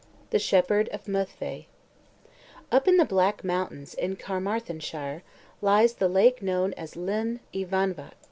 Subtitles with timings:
[0.31, 1.67] THE SHEPHERD OF MYDDVAI
[2.71, 5.21] Up in the Black Mountains in Caermarthenshire
[5.61, 8.13] lies the lake known as Lyn y Van Vach.